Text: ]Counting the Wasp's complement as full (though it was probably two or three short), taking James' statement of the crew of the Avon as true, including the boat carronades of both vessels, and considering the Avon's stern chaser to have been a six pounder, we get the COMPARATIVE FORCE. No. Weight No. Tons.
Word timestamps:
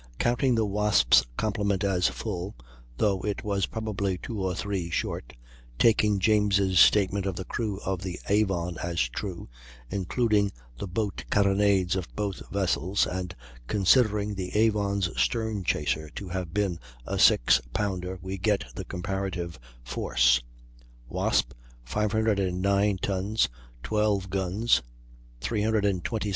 ]Counting 0.17 0.55
the 0.55 0.65
Wasp's 0.65 1.27
complement 1.37 1.83
as 1.83 2.07
full 2.07 2.55
(though 2.97 3.21
it 3.21 3.43
was 3.43 3.67
probably 3.67 4.17
two 4.17 4.41
or 4.41 4.55
three 4.55 4.89
short), 4.89 5.33
taking 5.77 6.17
James' 6.17 6.79
statement 6.79 7.27
of 7.27 7.35
the 7.35 7.45
crew 7.45 7.79
of 7.85 8.01
the 8.01 8.19
Avon 8.27 8.79
as 8.81 8.99
true, 9.09 9.47
including 9.91 10.51
the 10.79 10.87
boat 10.87 11.23
carronades 11.29 11.95
of 11.95 12.07
both 12.15 12.41
vessels, 12.49 13.05
and 13.05 13.35
considering 13.67 14.33
the 14.33 14.49
Avon's 14.57 15.07
stern 15.21 15.63
chaser 15.63 16.09
to 16.15 16.29
have 16.29 16.51
been 16.51 16.79
a 17.05 17.19
six 17.19 17.61
pounder, 17.71 18.17
we 18.23 18.39
get 18.39 18.65
the 18.73 18.85
COMPARATIVE 18.85 19.59
FORCE. 19.83 20.41
No. 21.11 21.29
Weight 22.11 22.41
No. 22.41 22.95
Tons. 22.97 23.49